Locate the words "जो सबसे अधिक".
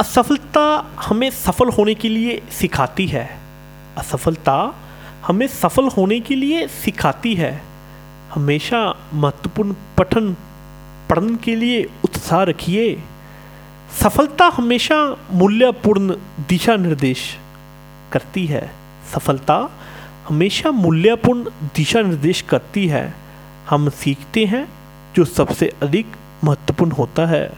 25.16-26.06